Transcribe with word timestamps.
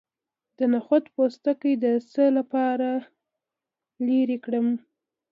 د 0.57 0.59
نخود 0.73 1.03
پوستکی 1.13 1.73
د 1.83 1.85
څه 2.11 2.25
لپاره 2.37 2.89
لرې 4.07 4.37
کړم؟ 4.45 4.67